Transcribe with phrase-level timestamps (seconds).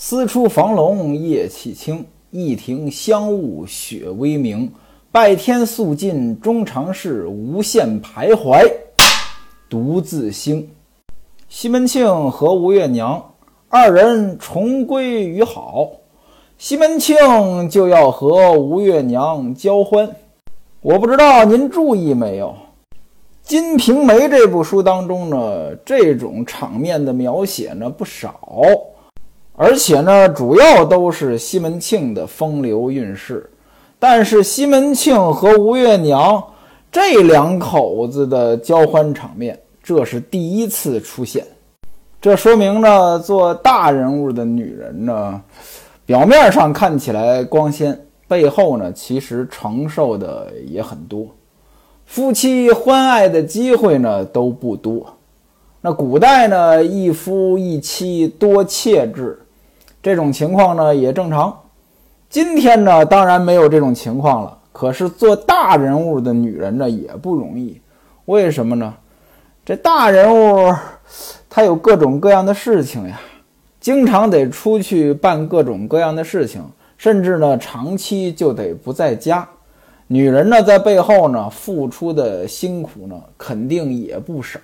[0.00, 4.72] 思出房笼夜气清，一庭香雾雪微明。
[5.10, 8.64] 拜天肃尽终常事，无限徘徊
[9.68, 10.70] 独自兴。
[11.48, 13.20] 西门庆和吴月娘
[13.68, 15.90] 二人重归于好，
[16.58, 17.16] 西门庆
[17.68, 20.08] 就要和吴月娘交欢。
[20.80, 22.54] 我不知道您注意没有，
[23.42, 28.38] 《金瓶梅》这部书当中呢，这种场面的描写呢不少，
[29.60, 33.50] 而且呢，主要都是西门庆的风流韵事。
[33.98, 36.40] 但是西门庆和吴月娘
[36.92, 41.44] 这两口子的交欢场面，这是第一次出现。
[42.20, 45.42] 这说明呢，做大人物的女人呢，
[46.06, 48.00] 表面上看起来光鲜。
[48.28, 51.26] 背后呢，其实承受的也很多，
[52.04, 55.14] 夫妻欢爱的机会呢都不多。
[55.80, 59.38] 那古代呢，一夫一妻多妾制，
[60.08, 61.54] 这种情况呢也正常。
[62.30, 64.56] 今天呢，当然没有这种情况了。
[64.72, 67.78] 可是做大人物的女人呢也不容易，
[68.24, 68.94] 为什么呢？
[69.66, 70.74] 这大人物
[71.50, 73.20] 他有各种各样的事情呀，
[73.78, 76.64] 经常得出去办各种各样的事情。
[76.96, 79.46] 甚至呢，长期就得不在家。
[80.06, 84.58] 女人呢，在背后呢付出的辛苦呢，肯定也不少。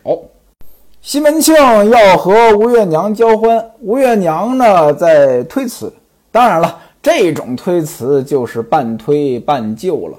[1.07, 1.55] 西门庆
[1.91, 5.93] 要和吴月娘交欢，吴月娘呢在推辞。
[6.33, 10.19] 当然了，这种推辞就是半推半就了。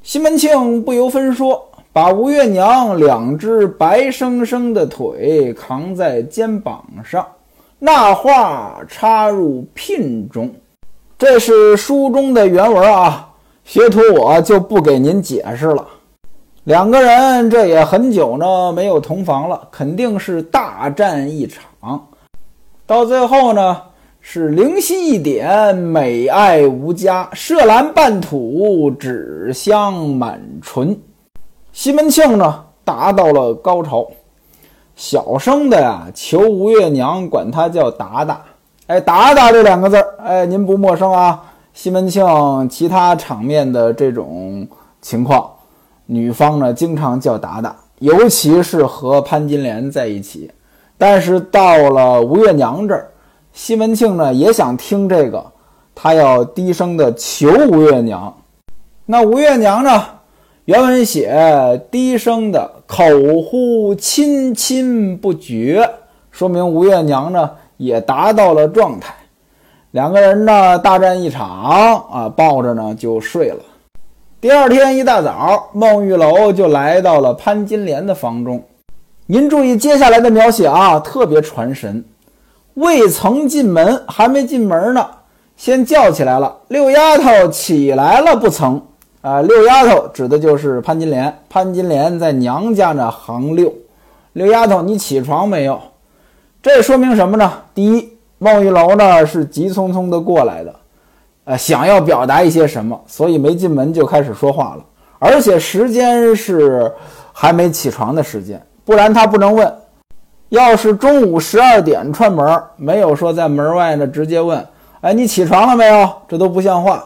[0.00, 7.26] 西门庆不由分说，把吴月娘两只白生生的腿扛在肩膀上，
[7.80, 10.48] 那话插入聘中。
[11.18, 13.28] 这是书中的原文啊，
[13.64, 15.84] 学徒我就不给您解释了。
[16.64, 22.06] 两个人这也很久呢没有同房了，肯定是大战一场。
[22.86, 23.82] 到最后呢，
[24.20, 30.96] 是灵犀一点，美爱无加，麝兰半吐，纸香满唇。
[31.72, 34.06] 西门庆呢达到了高潮，
[34.94, 38.40] 小声的呀求吴月娘管他叫达达。
[38.86, 41.42] 哎，达达这两个字儿，哎，您不陌生啊。
[41.72, 42.24] 西门庆
[42.68, 44.68] 其他场面的这种
[45.00, 45.50] 情况，
[46.12, 50.50] 女方呢经常叫达达，尤其是和潘金莲在一起。
[50.98, 53.10] 但是到了吴月娘这儿，
[53.52, 55.44] 西门庆呢也想听这个，
[55.94, 58.32] 他要低声的求吴月娘。
[59.06, 60.04] 那吴月娘呢，
[60.66, 63.02] 原文写低声的口
[63.42, 65.88] 呼亲亲不绝，
[66.30, 67.50] 说明吴月娘呢。
[67.78, 69.12] 也达到了状态，
[69.90, 73.58] 两个人呢大战一场啊，抱着呢就睡了。
[74.42, 78.60] 第二天一大早，孟玉楼就来到了潘金莲的房中。
[79.26, 82.04] 您注意接下来的描写啊，特别传神。
[82.74, 85.06] 未曾进门，还没进门呢，
[85.56, 88.82] 先叫起来了：“六丫头起来了不曾？”
[89.22, 91.32] 啊，六丫头指的就是潘金莲。
[91.48, 93.72] 潘金莲在娘家呢行六。
[94.32, 95.80] 六丫头，你起床没有？
[96.60, 97.48] 这说明什么呢？
[97.72, 100.74] 第一，孟玉楼呢是急匆匆的过来的，
[101.44, 104.84] 呃，想要表达一些什么，所以没进门就开始说话了，
[105.18, 106.92] 而且时间是
[107.32, 109.74] 还没起床的时间，不然他不能问。
[110.50, 114.66] 要是中午十二点串门，没有说在门外呢直接问，
[115.00, 116.10] 哎，你起床了没有？
[116.28, 117.04] 这都不像话。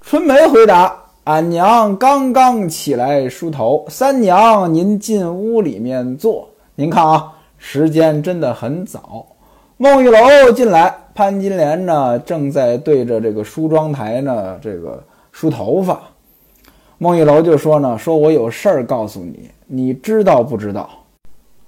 [0.00, 6.48] 春梅回答：俺娘刚刚起来梳头，三娘您进屋里面坐。
[6.74, 7.32] 您看啊。
[7.64, 9.24] 时间真的很早，
[9.76, 16.00] 孟玉楼进来，潘金莲呢正在对着这个梳妆台呢，这个梳头发。
[16.98, 20.88] 孟玉楼就说呢：“说我有事儿告诉你，你知道不知道？”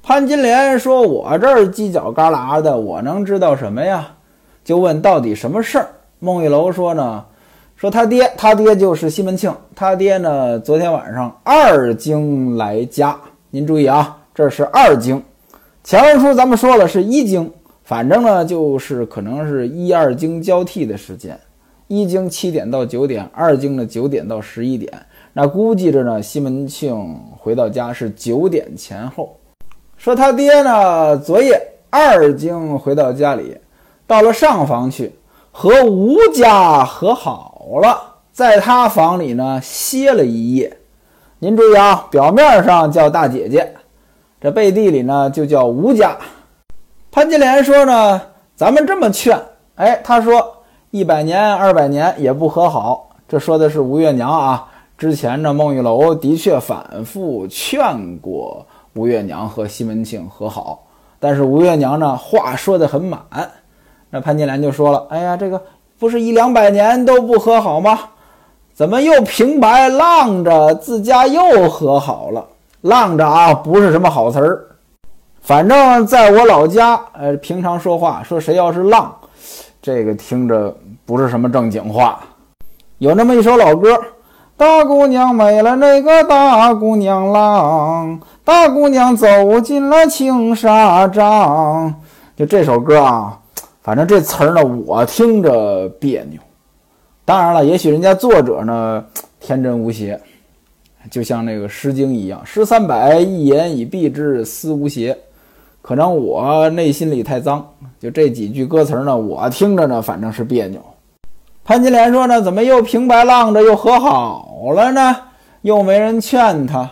[0.03, 4.09] 潘金莲说：“我这儿犄角旮旯的，我能知道什么呀？”
[4.65, 5.89] 就问到底什么事儿。
[6.21, 7.25] 孟玉楼说呢
[7.77, 13.15] ：“说他爹，他爹就是西门庆，他爹呢昨天晚上二更来家。
[13.51, 15.21] 您注意啊，这是二更。”
[15.83, 17.51] 前文书咱们说了是一经，
[17.85, 21.39] 反正呢就是可能是一二经交替的时间，
[21.87, 24.91] 一经七点到九点，二经呢九点到十一点。
[25.35, 26.97] 那估计着呢，西门庆
[27.37, 29.37] 回到家是九点前后。
[29.99, 31.61] 说他爹呢昨夜
[31.91, 33.57] 二经回到家里，
[34.07, 35.13] 到了上房去
[35.53, 40.79] 和吴家和好了，在他房里呢歇了一夜。
[41.39, 43.75] 您注意啊，表面上叫大姐姐。
[44.41, 46.17] 这背地里呢，就叫吴家。
[47.15, 48.21] 潘金莲说呢，
[48.57, 49.41] 咱们这么劝，
[49.77, 50.53] 哎，他说
[50.91, 53.09] 一百年、二百年也不和好。
[53.29, 54.67] 这说的是吴月娘啊。
[54.99, 60.83] 之前呢，孟玉楼的确反复劝过吴月娘和西门庆和好，
[61.21, 63.21] 但是吴月娘呢，话说的很满。
[64.11, 65.63] 那潘金莲就说了：“哎呀，这个
[66.01, 67.97] 不是一两百年都不和好吗？
[68.75, 72.45] 怎么又平白浪着自家又和好了？
[72.81, 74.67] 浪着啊，不是什么好词儿。
[75.45, 79.15] 反正在我老家，呃，平常说话说谁要是浪，
[79.83, 80.75] 这个听着
[81.05, 82.19] 不是什么正经话。
[82.97, 83.95] 有那么一首老歌。”
[84.57, 91.93] 大姑娘美了，那个大姑娘浪，大姑娘走进了青纱帐。
[92.37, 93.37] 就这首歌啊，
[93.83, 96.41] 反正这词儿呢，我听着别扭。
[97.25, 99.05] 当然了，也许人家作者呢
[99.41, 100.19] 天真无邪，
[101.11, 105.19] 就像那个《诗经》一样，“诗三百，一言以蔽之，思无邪。”
[105.87, 107.63] 可能我内心里太脏，
[108.01, 110.81] 就这几句歌词呢，我听着呢，反正是别扭。
[111.63, 115.15] 潘金莲说呢，怎么又平白浪着又和好了呢？
[115.61, 116.91] 又没人劝他。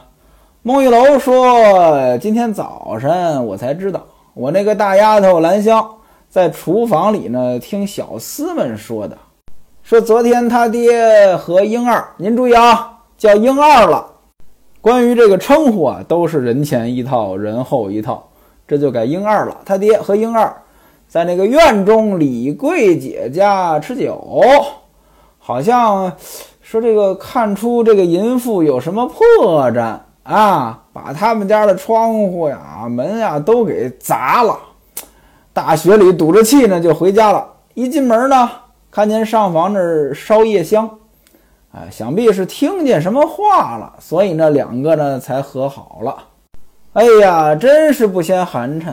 [0.61, 4.03] 孟玉楼说，今天早晨我才知道，
[4.35, 5.89] 我那个大丫头兰香
[6.29, 9.17] 在厨房里呢，听小厮们说的，
[9.83, 14.07] 说昨天他爹和英二，您注意啊，叫英二了。
[14.83, 18.29] 关于这个称呼啊，都是人前一套，人后一套，
[18.67, 19.57] 这就改英二了。
[19.65, 20.55] 他爹和英二。
[21.09, 24.41] 在那个院中，李桂姐家吃酒，
[25.39, 26.11] 好像
[26.63, 34.59] 说这个看出这个淫妇有什么破绽啊，把他们家的窗户呀、门呀都给砸了。
[35.53, 37.47] 大雪里堵着气呢，就回家了。
[37.75, 38.51] 一进门呢，
[38.91, 40.89] 看见上房那儿烧夜香，
[41.75, 46.17] 哎，想必是听见什么话了，所以呢，两个呢才和好了。
[46.95, 48.93] 哎呀，真是不嫌寒碜，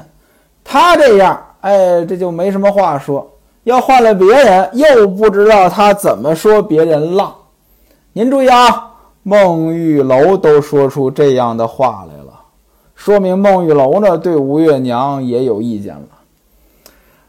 [0.63, 1.45] 他这样。
[1.61, 3.29] 哎，这就没什么话说。
[3.63, 7.35] 要换了别人，又不知道他怎么说别人浪。
[8.13, 8.91] 您注意啊，
[9.23, 12.39] 孟玉楼都说出这样的话来了，
[12.95, 16.07] 说明孟玉楼呢对吴月娘也有意见了。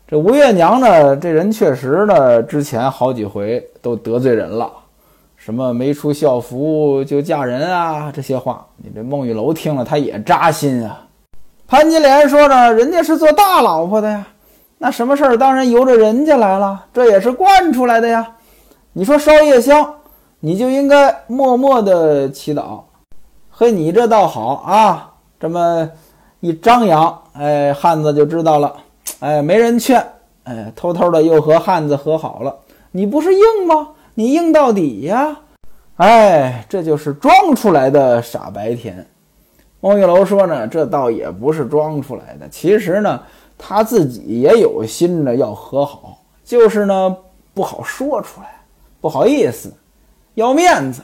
[0.07, 4.71] 这吴月娘呢，这人确实呢，之前好几回都得罪人了，
[5.41, 11.07] 什么没出校服就嫁人啊，这些话，你这孟玉楼听了他也扎心啊。
[11.67, 14.27] 潘金莲说着：“人家是做大老婆的呀，
[14.77, 18.35] 那什么事儿当然由着人家来了，这也是惯出来的呀。
[18.93, 19.95] 你说烧夜香，
[20.41, 22.83] 你就应该默默的祈祷。
[23.49, 25.11] 嘿，你这倒好啊，
[25.41, 25.89] 这么
[26.41, 28.77] 一张扬，哎，汉子就知道了。
[29.21, 30.07] 哎，没人劝，
[30.45, 32.55] 哎，偷偷的又和汉子和好了。
[32.91, 33.89] 你不是硬吗？
[34.15, 35.37] 你硬到底呀！
[35.97, 39.07] 哎，这就是装出来的傻白甜。”
[39.81, 43.23] 孟玉楼说呢，这倒也不是装出来的，其实呢，
[43.57, 47.17] 他自己也有心的要和好，就是呢
[47.55, 48.61] 不好说出来，
[49.01, 49.73] 不好意思，
[50.35, 51.01] 要面子。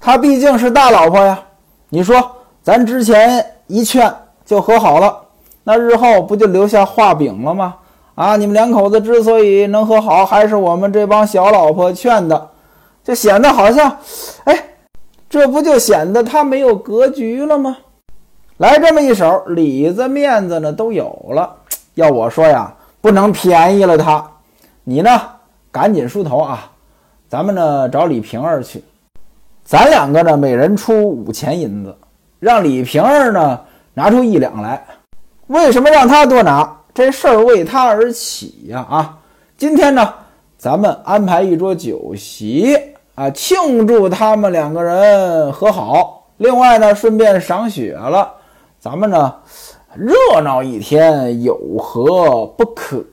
[0.00, 1.40] 他毕竟是大老婆呀。
[1.88, 4.12] 你说咱之前一劝
[4.44, 5.16] 就和好了，
[5.62, 7.76] 那日后不就留下画饼了吗？
[8.20, 12.50] 啊，你们两口子之所以能和好，还是我们这帮小老婆劝的，
[13.02, 13.96] 就显得好像，
[14.44, 14.62] 哎，
[15.30, 17.78] 这不就显得他没有格局了吗？
[18.58, 21.50] 来这么一手，里子面子呢都有了。
[21.94, 22.70] 要我说呀，
[23.00, 24.22] 不能便宜了他。
[24.84, 25.18] 你呢，
[25.72, 26.70] 赶紧梳头啊！
[27.26, 28.84] 咱们呢找李瓶儿去，
[29.64, 31.96] 咱两个呢每人出五钱银子，
[32.38, 33.60] 让李瓶儿呢
[33.94, 34.84] 拿出一两来。
[35.46, 36.76] 为什么让他多拿？
[36.92, 38.84] 这事儿为他而起呀！
[38.90, 39.18] 啊，
[39.56, 40.12] 今天呢，
[40.58, 42.76] 咱们安排一桌酒席
[43.14, 46.26] 啊，庆祝他们两个人和好。
[46.38, 48.32] 另外呢，顺便赏雪了。
[48.80, 49.34] 咱们呢，
[49.94, 53.04] 热闹一天有何不可？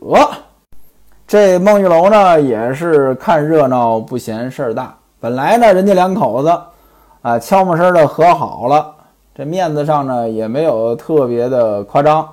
[1.27, 4.97] 这孟玉楼呢，也是看热闹不嫌事儿大。
[5.19, 6.61] 本来呢，人家两口子
[7.21, 8.95] 啊，悄没声的和好了，
[9.35, 12.27] 这面子上呢，也没有特别的夸张。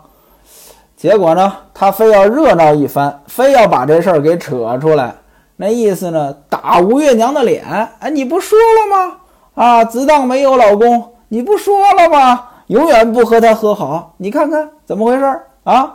[1.04, 5.14] 结果呢，他非要热闹一番，非要把这事儿给扯出来，
[5.56, 7.62] 那意思呢，打吴月娘的脸。
[7.98, 9.16] 哎，你不说了吗？
[9.54, 12.46] 啊，自当没有老公，你不说了吗？
[12.68, 15.94] 永远不和他和好，你看看怎么回事儿啊？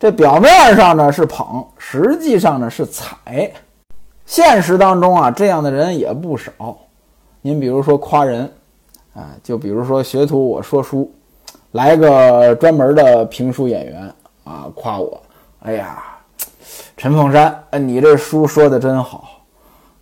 [0.00, 3.52] 这表面上呢是捧，实际上呢是踩。
[4.24, 6.50] 现实当中啊，这样的人也不少。
[7.42, 8.50] 您比如说夸人，
[9.14, 11.12] 啊，就比如说学徒我说书，
[11.72, 14.10] 来个专门的评书演员
[14.46, 15.20] 啊，夸我，
[15.60, 16.02] 哎呀，
[16.96, 19.42] 陈凤山，哎，你这书说的真好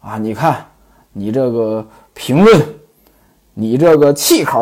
[0.01, 0.19] 啊！
[0.19, 0.65] 你看
[1.13, 2.63] 你这个评论，
[3.55, 4.61] 你这个气口。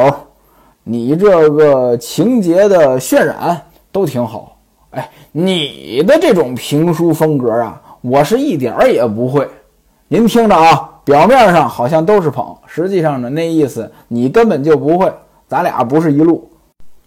[0.85, 4.57] 你这个情节的渲染都挺好，
[4.91, 9.49] 哎，你的这种评书风格啊，我是一点儿也不会。
[10.09, 15.09] 您听着啊，表面上好像都是捧，实际上呢，那意思你根本就不会，
[15.47, 16.51] 咱俩不是一路。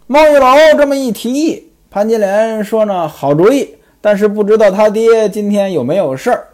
[0.07, 1.64] 孟玉楼这么一提议，
[1.95, 6.45] 潘金莲说呢，好主意，但是不知道他爹今天有没有事儿。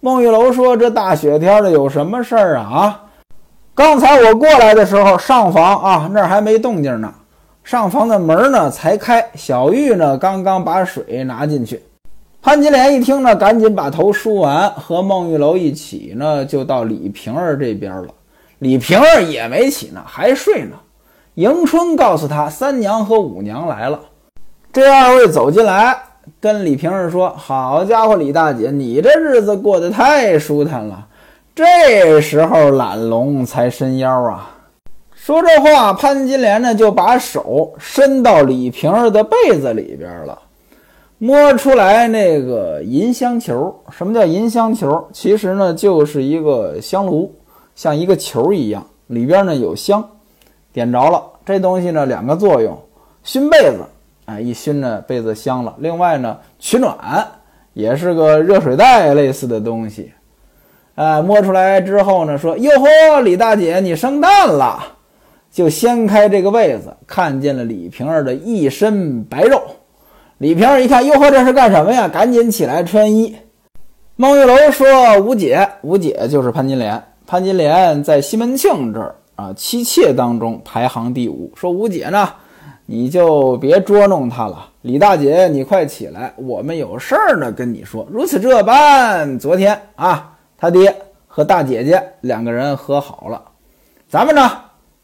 [0.00, 2.62] 孟玉楼说：“这大雪天的有什么事儿啊？
[2.64, 3.04] 啊，
[3.74, 7.12] 刚才我过来的时候，上房啊那儿还没动静呢，
[7.62, 11.82] 上房的门呢才开，小玉呢刚刚把水拿进去。”
[12.40, 18.08] 潘金莲一听呢，赶紧把头梳完，和孟玉楼一起呢就到李瓶儿这边了。
[18.60, 20.76] 李瓶儿也没起呢，还睡呢。
[21.34, 24.00] 迎春告诉他，三娘和五娘来了。
[24.76, 25.96] 这二位走进来。
[26.38, 31.06] 跟李瓶儿说：“好家伙，李大姐，你这日子过得太舒坦了。
[31.54, 34.50] 这时候懒龙才伸腰啊。”
[35.16, 40.38] 说这话，潘金莲呢就把手伸到李瓶儿的被子里边了，
[41.16, 43.74] 摸出来那个银香球。
[43.90, 45.08] 什么叫银香球？
[45.10, 47.34] 其实呢就是一个香炉，
[47.74, 50.06] 像一个球一样，里边呢有香，
[50.70, 51.22] 点着了。
[51.46, 52.78] 这东西呢两个作用：
[53.22, 53.78] 熏被子。
[54.26, 55.74] 哎，一熏呢，被子香了。
[55.78, 56.96] 另外呢，取暖
[57.72, 60.12] 也是个热水袋类似的东西。
[60.96, 64.94] 哎，摸出来之后呢，说：“哟呵，李大姐，你生蛋了！”
[65.52, 69.62] 就掀开这个被子，看见了李瓶儿的一身白肉。
[70.38, 72.08] 李瓶儿一看，哟呵，这是干什么呀？
[72.08, 73.36] 赶紧起来穿衣。
[74.16, 74.86] 孟玉楼说
[75.20, 77.02] ：“吴姐，吴姐就是潘金莲。
[77.26, 81.52] 潘金莲在西门庆这儿啊，妻妾当中排行第五。
[81.54, 82.28] 说吴姐呢？”
[82.88, 88.06] 你就别捉弄他了，李大姐，你快起来，我们有事儿呢，跟你说。
[88.08, 90.94] 如此这般，昨天啊，他爹
[91.26, 93.42] 和大姐姐两个人和好了，
[94.08, 94.48] 咱们呢，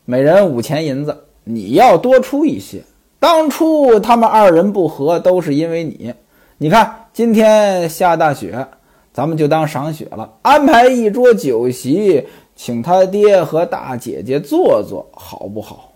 [0.05, 2.85] 每人五钱银子，你要多出一些。
[3.19, 6.15] 当初他们二人不和，都是因为你。
[6.59, 8.65] 你看今天下大雪，
[9.12, 15.91] 咱们就当赏雪了，安排一桌酒席，请他爹和大姐姐坐坐，好不好？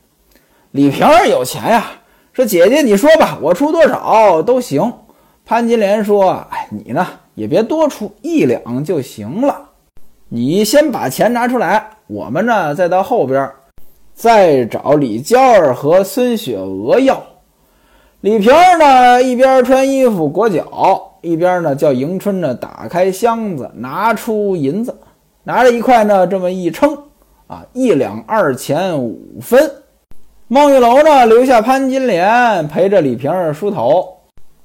[0.76, 1.86] 李瓶儿有钱呀，
[2.34, 4.92] 说姐姐你说吧，我出多少都行。
[5.46, 9.70] 潘金莲说：“哎，你呢也别多出一两就行了，
[10.28, 13.50] 你先把钱拿出来，我们呢再到后边
[14.12, 17.22] 再找李娇儿和孙雪娥要。”
[18.20, 24.94] 李瓶儿呢一边穿衣服裹脚，一边呢叫迎春呢打开箱子，拿出银子，
[25.42, 26.94] 拿着一块呢这么一称，
[27.46, 29.70] 啊，一两二钱五分。
[30.48, 34.16] 孟玉楼呢，留下潘金莲陪着李瓶儿梳头，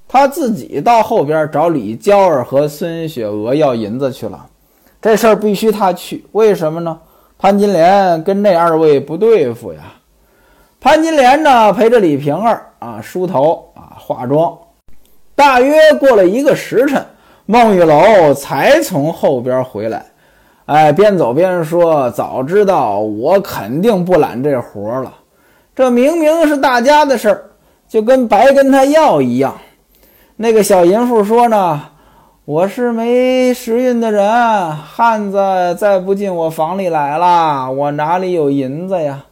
[0.08, 4.46] 他自己到后边找李娇儿和孙雪娥要银子去了。
[5.02, 7.00] 这事儿必须他去，为什么呢？
[7.40, 9.80] 潘金莲跟那二位不对付呀。
[10.80, 14.56] 潘金莲呢，陪着李瓶儿啊梳头啊化妆，
[15.34, 17.04] 大约过了一个时辰，
[17.48, 20.06] 孟玉楼才从后边回来。
[20.68, 25.12] 哎，边走边说：“早知道我肯定不揽这活了。”
[25.82, 27.44] 这明明是大家的事儿，
[27.90, 29.58] 就跟白跟他要一样。
[30.36, 31.90] 那个小淫妇说呢
[32.46, 35.40] ：“我是没时运的人，汉子
[35.80, 39.26] 再不进我房里来了，我哪里有银子呀？”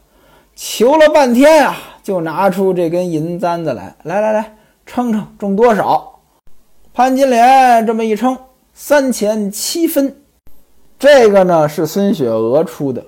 [0.56, 6.18] 求了半天呀，就拿出这根银簪子来，来来来，称称重多少？
[6.92, 8.36] 潘金莲这么一称，
[8.74, 10.16] 三钱七分。
[10.98, 13.04] 这个呢是孙雪娥出的。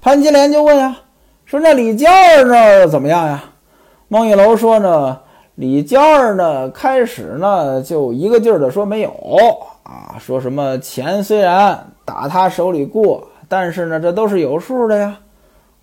[0.00, 1.02] 潘金莲就问啊。
[1.46, 3.44] 说那李娇儿呢怎么样呀？
[4.08, 5.16] 孟玉楼说呢，
[5.54, 9.10] 李娇儿呢开始呢就一个劲儿的说没有
[9.84, 15.18] 啊，说什么钱虽然打他手里过，但是呢这都是有数的呀，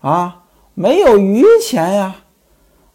[0.02, 0.36] 啊
[0.74, 2.14] 没有余钱呀。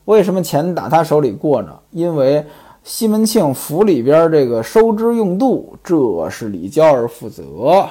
[0.04, 1.74] 为什么钱打他手里过呢？
[1.90, 2.44] 因为
[2.84, 7.88] 西门庆府里边这个收支用度，这是李娇儿负责。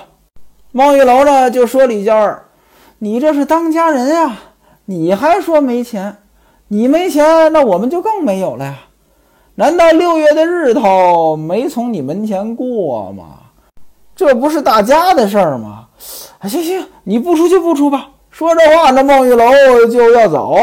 [0.71, 2.45] 孟玉楼呢就说李娇儿，
[2.99, 4.37] 你这是当家人呀。
[4.89, 6.15] 你还说没钱？
[6.69, 8.77] 你没钱，那我们就更没有了呀！
[9.55, 13.25] 难道六月的日头没从你门前过吗？
[14.15, 15.87] 这不是大家的事儿吗？
[15.99, 18.11] 行行，你不出去不出吧。
[18.31, 19.45] 说这话，那孟玉楼
[19.87, 20.55] 就要走。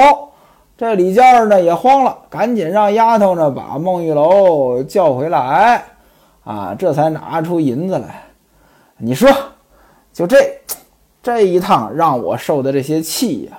[0.75, 5.85] 这李娇儿呢也慌了，赶紧让丫头呢把孟玉楼叫回来。
[6.45, 8.23] 啊，这才拿出银子来。
[8.97, 9.31] 你说，
[10.15, 10.37] 就这
[11.23, 13.59] 这一趟让我受的这些气呀！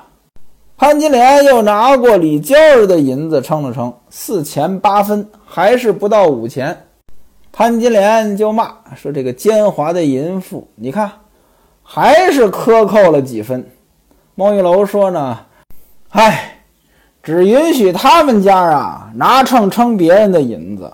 [0.78, 6.88] 潘金莲又拿过李娇儿的银子称了称，四钱八分，还是不到五钱。
[7.54, 11.10] 潘金莲就骂说：“这个奸猾的淫妇，你看，
[11.82, 13.66] 还是克扣了几分。”
[14.36, 15.40] 孟玉楼说呢
[16.12, 16.60] ：“唉，
[17.24, 20.92] 只允许他们家啊拿秤称别人的银子，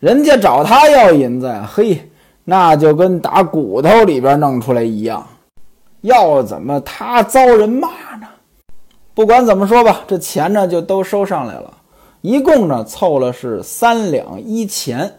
[0.00, 2.10] 人家找他要银子，嘿，
[2.44, 5.24] 那就跟打骨头里边弄出来一样，
[6.00, 7.88] 要怎么他遭人骂
[8.20, 8.26] 呢？”
[9.14, 11.72] 不管怎么说吧，这钱呢就都收上来了，
[12.22, 15.12] 一共呢凑了是三两一钱。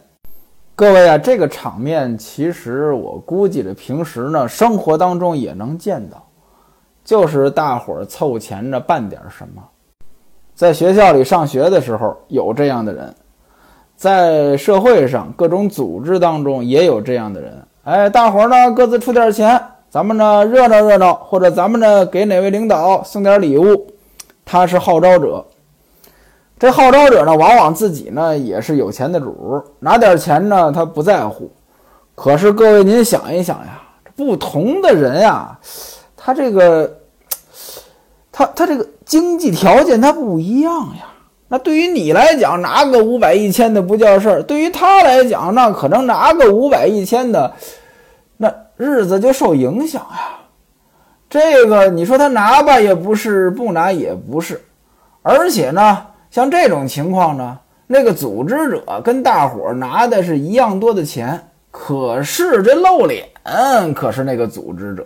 [0.75, 6.25] 各位啊，这个场面其实我估计着平时呢生活当中也能见到，
[7.05, 9.61] 就是大伙儿凑钱着办点什么。
[10.55, 13.13] 在学校里上学的时候有这样的人，
[13.95, 17.67] 在社会上各种组织当中也有这样的人。
[17.83, 19.61] 哎，大伙儿呢各自出点钱，
[19.93, 23.85] 咱们呢热闹热闹，或者咱们呢给哪位领导送点礼物。
[24.43, 25.45] 他是号召者。
[26.57, 31.47] 这号召者呢，往往自己呢也是有钱的主，拿点钱呢他不在乎。
[32.15, 33.83] 可是各位您想一想呀，
[34.15, 35.55] 不同的人呀，
[36.17, 36.91] 他这个，
[38.31, 41.05] 他他这个经济条件他不一样呀。
[41.49, 47.53] 那对于你来讲，拿个五百一千的不叫事儿；对于他来讲，那可能拿个五百一千的，
[48.77, 50.39] 日子就受影响呀。
[51.29, 54.63] 这个你说他拿吧也不是，不拿也不是，
[55.21, 56.07] 而且呢。
[56.33, 61.39] 像这种情况呢，那个组织者跟大伙拿的是一样多的钱，
[61.69, 63.23] 可是这露脸
[63.93, 65.05] 可是那个组织者，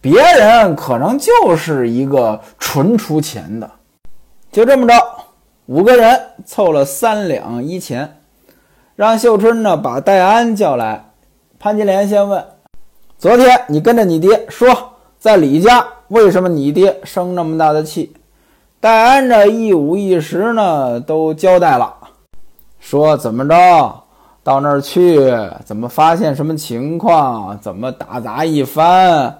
[0.00, 3.70] 别人可能就是一个纯出钱的。
[4.50, 4.94] 就这么着，
[5.66, 8.20] 五个人凑了三两一钱，
[8.96, 11.10] 让秀春呢把戴安叫来。
[11.58, 12.42] 潘金莲先问
[13.18, 14.68] ：“昨天你跟着你爹说，
[15.18, 18.14] 在李家为什么你爹生那么大的气？”
[18.78, 21.92] 戴安这一五一十呢，都交代了，
[22.78, 24.04] 说怎么着？
[24.44, 25.20] 到那儿去，
[25.64, 29.36] 怎么发现什么情况，怎么打砸一番，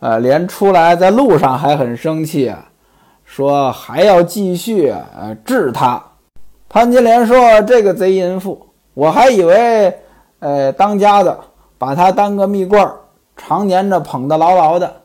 [0.00, 2.52] 呃，连出来在路上还很生气，
[3.24, 6.02] 说还要继续呃治他。
[6.68, 9.96] 潘金莲说：“这个贼淫妇，我还以为，
[10.40, 11.38] 呃，当家的
[11.78, 12.96] 把他当个蜜罐儿，
[13.40, 15.02] 常年着捧得牢牢的，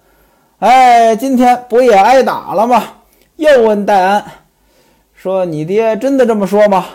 [0.60, 2.84] 哎，今天不也挨打了吗？”
[3.38, 4.24] 又问戴安
[5.14, 6.86] 说：“你爹真的这么说吗？”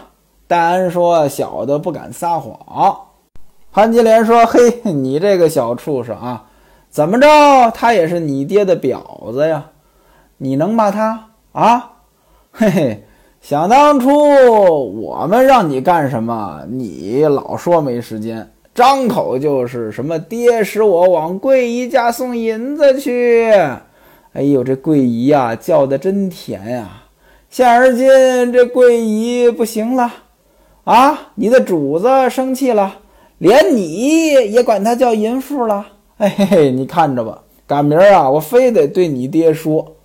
[0.47, 2.97] 戴安说：“小的不敢撒谎。”
[3.73, 6.45] 潘金莲说：“嘿，你这个小畜生啊，
[6.91, 7.71] 怎么着？
[7.73, 9.65] 他也是你爹的婊子呀？
[10.39, 11.93] 你能骂他啊？
[12.53, 13.05] 嘿嘿，
[13.41, 14.11] 想当初
[15.01, 23.53] 我们让你干什么，你老说没时间，张口就是什么爹使我往桂姨家送银子去。”
[24.33, 26.89] 哎呦，这桂姨呀，叫的真甜呀！
[27.51, 28.09] 现而今
[28.51, 30.11] 这桂姨不行了，
[30.85, 32.97] 啊，你的主子生气了，
[33.37, 35.87] 连你也管他叫淫妇了。
[36.17, 39.97] 哎嘿嘿，你看着吧，赶明儿啊，我非得对你爹说。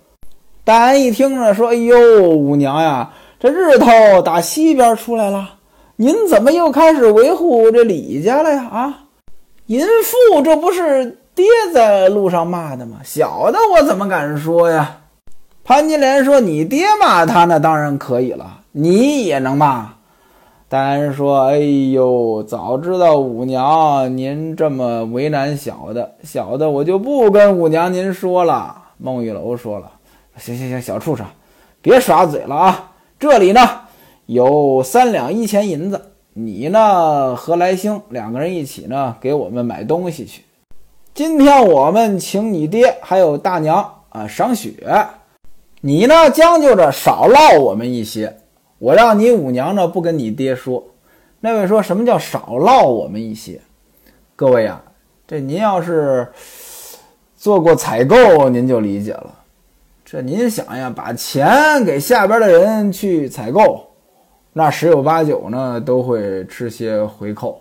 [0.64, 3.10] 戴安一听呢，说：“哎呦，五娘呀，
[3.40, 5.48] 这日头打西边出来了，
[5.96, 8.64] 您怎么又开始维护这李家了呀？
[8.64, 8.98] 啊，
[9.66, 12.96] 淫妇，这不是？”爹在路上骂的吗？
[13.04, 15.00] 小的我怎么敢说呀？
[15.64, 19.92] 潘金莲说：“你爹骂他那当然可以了，你也能骂。”
[20.68, 29.90] 戴安说：“哎呦，早知道五娘您这么为难小的，小的我就不跟五娘您说了。”孟玉楼说了
[30.38, 31.26] ：“行行行，小畜生，
[31.82, 32.92] 别耍嘴了啊！
[33.18, 33.60] 这里呢
[34.26, 36.00] 有三两一钱银子，
[36.32, 40.42] 你呢和来兴两个人一起呢给我们买东西去。”
[41.14, 44.72] 今天我们请你爹还有大娘啊赏雪，
[45.80, 48.36] 你呢将就着少唠我们一些。
[48.78, 50.84] 我让你五娘呢不跟你爹说。
[51.40, 53.60] 那位说什么叫少唠我们一些？
[54.34, 54.82] 各位呀，
[55.26, 56.26] 这您要是
[57.36, 59.32] 做过采购，您就理解了。
[60.04, 63.85] 这您想呀，把钱给下边的人去采购，
[64.58, 67.60] 那十有八九呢都会吃些回扣。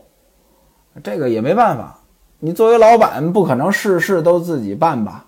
[1.03, 1.99] 这个也没办法。
[2.39, 5.25] 你作为老板，不可能事事都自己办吧？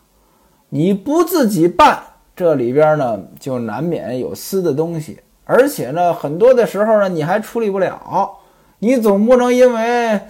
[0.69, 1.99] 你不自己办，
[2.34, 8.32] 这里边呢就难免有私的东西，而且呢，很多的时候呢，你还处理不了。
[8.80, 10.21] 你总不能因为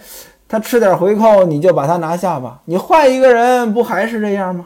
[0.47, 2.61] 他吃点回扣，你就把他拿下吧？
[2.65, 4.65] 你换一个人，不还是这样吗？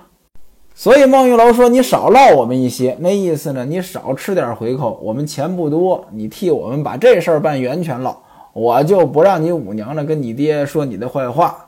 [0.82, 8.18] 所以孟玉楼说：“你少唠我们一些，那意思呢，你少吃点回扣，我们钱不多，你替我们把这事儿办圆全了，
[8.52, 11.68] 我就不让你五娘呢跟你爹说你的坏话。”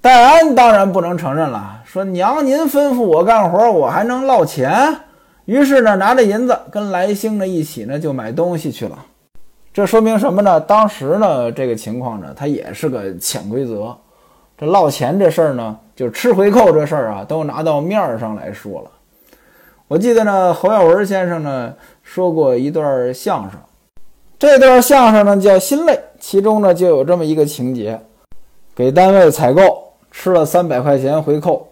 [0.00, 4.96] 戴安当然不能承认了，说娘您吩咐我干活，我还能落钱？
[5.46, 8.96] 于是呢，拿着银子跟来兴呢一起呢就买东西去了。
[9.74, 10.60] 这说明什么呢？
[10.60, 13.96] 当时呢这个情况呢，它也是个潜规则。
[14.56, 18.90] 这落钱这事儿呢，就吃回扣这事儿啊，都拿到面儿上来说了。
[19.88, 23.58] 我记得呢，侯耀文先生呢说过一段相声，
[24.38, 28.00] 这段相声呢叫《心累》，其中呢就有这么一个情节，
[28.76, 29.84] 给单位采购。
[30.18, 31.68] 吃了三百块钱回扣，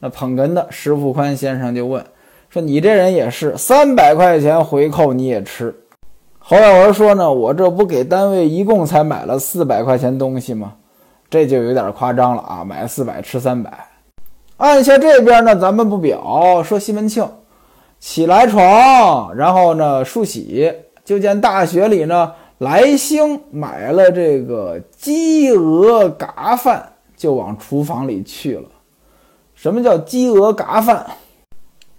[0.00, 2.04] 那捧哏的石富宽先生就问
[2.50, 5.74] 说：“你这人也是三百块钱回扣你也吃？”
[6.38, 10.74] 侯耀文说呢，我这不给单位一共才买了四百块钱东西吗？
[11.30, 12.64] 这就有点夸张了啊！
[12.64, 13.86] 买四百吃三百。
[14.56, 17.26] 按下这边呢，咱们不表说西门庆
[18.00, 20.70] 起来床，然后呢梳洗，
[21.04, 28.64] 就见大学里呢来兴买了这个鸡鹅嘎饭，就往厨房里去了。
[29.54, 31.06] 什么叫鸡鹅嘎饭？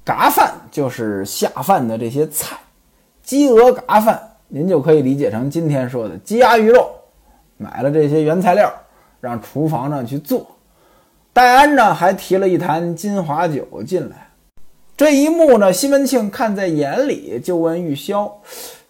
[0.04, 2.58] 嘎饭就是下饭的这些菜，
[3.24, 6.90] 鸡鹅嘎饭您就可以理解成今天说的鸡鸭鱼肉，
[7.58, 8.72] 买了这些原材料，
[9.22, 10.46] 让厨房呢去做。
[11.32, 14.28] 戴安呢还提了一坛金华酒进来，
[14.98, 18.30] 这一幕呢，西门庆看在眼里，就问玉箫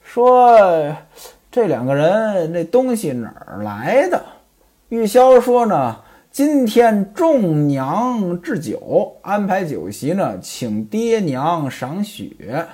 [0.03, 0.95] 说
[1.51, 4.19] ：“这两个人那东西哪儿来的？”
[4.89, 5.97] 玉箫说：“呢，
[6.31, 12.65] 今天众娘置酒，安排酒席呢，请爹娘赏雪。”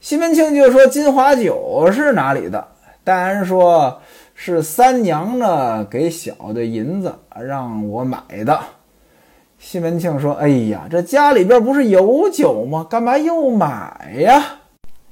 [0.00, 2.66] 西门庆就说：“金华酒是哪里的？”
[3.04, 4.00] 戴安说
[4.40, 7.12] ：“是三娘呢给小的银子
[7.44, 8.56] 让我买的。”
[9.58, 12.86] 西门庆说：“哎呀，这家里边不是有酒吗？
[12.88, 14.60] 干嘛又买呀？”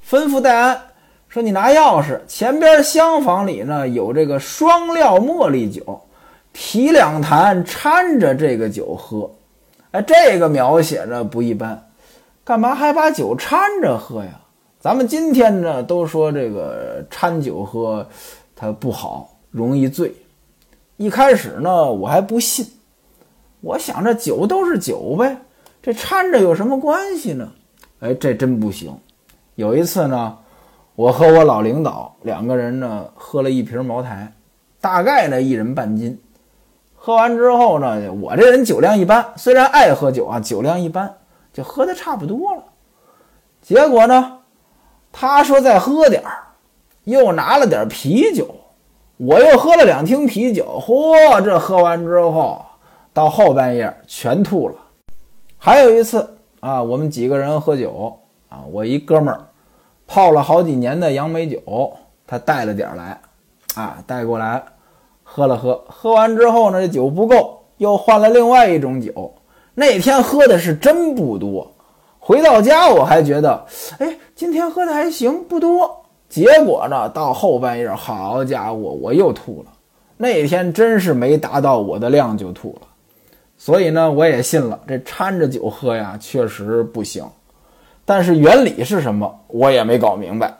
[0.09, 0.79] 吩咐戴安
[1.27, 5.99] 说：“你拿钥匙，前边厢房里呢有这个双料茉莉酒，
[6.53, 9.29] 提两坛掺着这个酒喝。
[9.91, 11.89] 哎，这个描写着不一般，
[12.45, 14.29] 干嘛还把酒掺着喝呀？
[14.79, 18.07] 咱们今天呢都说这个掺酒喝，
[18.57, 20.13] 它不好，容易醉。
[20.97, 22.67] 一开始呢我还不信。”
[23.61, 25.37] 我想这酒都是酒呗，
[25.81, 27.51] 这掺着有什么关系呢？
[27.99, 28.95] 哎，这真不行。
[29.55, 30.37] 有一次呢，
[30.95, 34.31] 我和我老领导两个人呢喝了一瓶茅台，
[34.79, 36.21] 大概呢一人半斤。
[36.95, 41.17] 喝完之后呢，我这人酒量一般，虽然爱喝酒啊，酒量一般，
[41.51, 42.63] 就喝的差不多了。
[43.61, 44.39] 结果呢，
[45.11, 46.46] 他说再喝点儿，
[47.07, 48.45] 又拿了点啤酒，
[49.15, 50.65] 我又喝了两听啤酒。
[50.85, 52.61] 嚯，这喝完之后。
[53.13, 54.75] 到后半夜全吐了。
[55.57, 59.47] 还有一次啊，我们几个人喝酒啊，我一哥们儿
[60.05, 61.93] 泡了好几年的杨梅酒，
[62.27, 63.19] 他带了点来，
[63.73, 64.61] 啊，带过来
[65.23, 65.83] 喝了喝。
[65.87, 69.33] 喝完之后呢，这酒不够，又换了另外一种酒。
[69.73, 71.71] 那天喝的是真不多。
[72.19, 73.65] 回到家我还觉得，
[73.97, 76.05] 哎，今天喝的还行，不多。
[76.29, 79.71] 结果呢，到后半夜，好家伙，我又吐了。
[80.17, 82.87] 那天真是没达到我的量就吐了。
[83.57, 87.25] 所以呢，我也信了，这掺着酒喝呀，确实不行。
[88.03, 90.53] 但是原理是什么，我也没搞明白。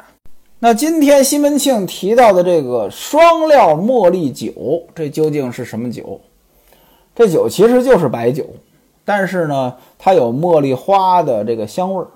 [0.59, 6.19] 那今天西门庆提到的这个双料茉莉酒，这究竟是什么酒？
[7.13, 8.45] 这酒其实就是白酒，
[9.05, 12.07] 但是呢，它有茉莉花的这个香味儿。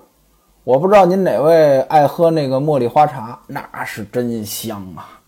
[0.64, 5.18] 我不知道您哪位爱喝那个茉莉花茶，那是真香啊！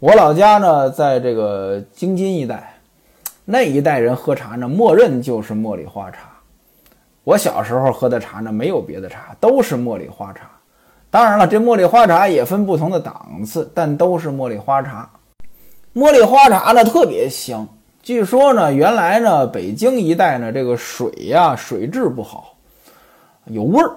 [0.00, 2.74] 我老家呢，在这个京津一带。
[3.44, 6.30] 那一代人喝茶呢，默认就是茉莉花茶。
[7.22, 10.50] 我小时候喝的茶呢，没有别的茶，都是茉莉花茶。
[11.08, 15.08] 当然了，这茉莉花茶也分不同的档次，但都是茉莉花茶。
[15.94, 17.64] 茉莉花茶呢特别香。
[18.02, 22.54] 据说呢，原来呢，北京一带呢，这个水呀，水质不好，
[23.44, 23.92] 有味儿，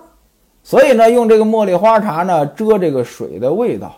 [0.63, 3.95] 所以呢，用这个茉莉花茶呢，遮这个水的味道。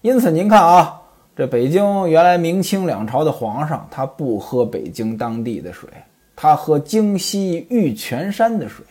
[0.00, 0.98] 因此，您看啊。
[1.34, 5.88] 这北京原来明清两朝的皇上，他不喝北京当地的水，
[6.36, 8.84] 他喝京西玉泉山的水。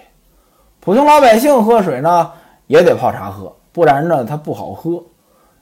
[0.80, 2.32] 普通老百姓喝水呢，
[2.66, 5.04] 也得泡茶喝，不然呢，它不好喝。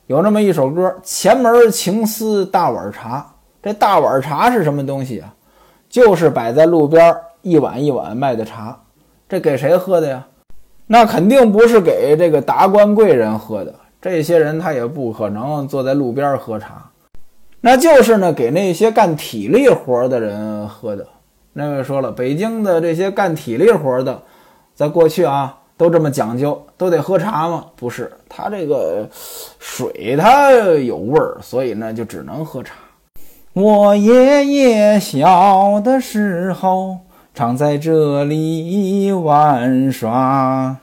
[0.08, 3.30] 有那么一首歌：“前门情思大碗茶。”
[3.62, 5.36] 这大碗茶是什么东西啊？
[5.90, 8.80] 就是摆在路边一碗一碗卖的茶。
[9.28, 10.26] 这给谁喝的呀？
[10.92, 13.76] 那肯定不是给这个达官贵人喝的。
[14.02, 16.90] 这些人他也不可能坐在路边喝茶，
[17.62, 21.06] 那就是呢给那些干体力活的人喝的。
[21.54, 24.20] 那位说了，北京的这些干体力活的，
[24.74, 27.66] 在过去啊都这么讲究，都得喝茶吗？
[27.76, 29.08] 不是，他这个
[29.60, 32.74] 水它有味儿，所以呢就只能喝茶。
[33.54, 36.98] 我爷爷小的时候
[37.40, 40.76] 常在这里玩耍。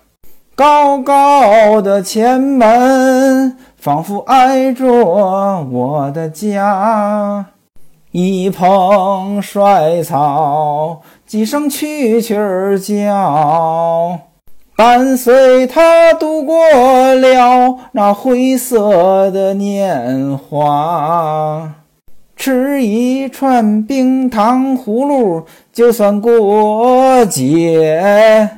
[0.55, 7.45] 高高的前门，仿佛挨着我的家。
[8.11, 14.19] 一蓬衰草，几声蛐蛐儿叫，
[14.75, 16.57] 伴随他度过
[17.15, 21.71] 了那灰色的年华。
[22.37, 28.49] 吃一串冰糖葫芦，就算过节。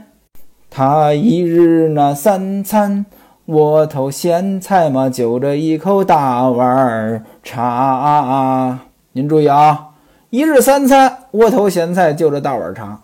[0.68, 3.06] 他一日那三餐
[3.46, 8.80] 窝头咸菜嘛，就着一口大碗茶。
[9.12, 9.90] 您注意啊，
[10.30, 13.00] 一日三餐，窝头咸菜就着大碗茶，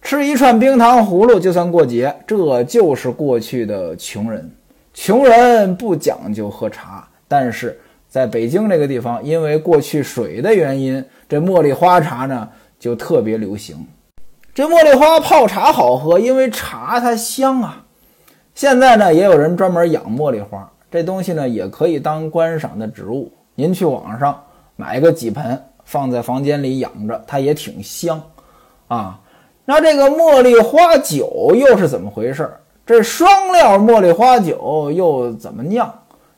[0.00, 2.16] 吃一串冰糖葫芦就算过节。
[2.26, 4.50] 这就是过去的穷人。
[4.94, 13.86] 穷人不讲究喝茶，但是在北京这个地方，因为过去水的原因，这茉莉花茶呢就特别流行。
[14.54, 17.84] 这茉莉花泡茶好喝，因为茶它香啊。
[18.54, 23.30] 现在呢，也有人专门养茉莉花，这东西呢也可以当观赏的植物。
[23.54, 24.42] 您去网上
[24.76, 28.22] 买个几盆，放在房间里养着，它也挺香
[28.88, 29.20] 啊。
[29.66, 32.50] 那这个茉莉花酒又是怎么回事？
[32.86, 35.92] 这双料茉莉花酒又怎么酿？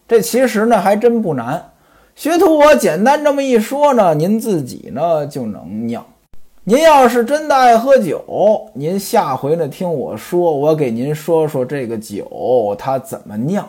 [0.09, 1.73] 这其实呢还真不难。
[2.17, 6.05] 学徒我简单这么一说呢，您自己呢就能酿。
[6.65, 13.69] 您要是真的爱喝酒，您下回呢听我说，我给您说说这个酒它怎么酿。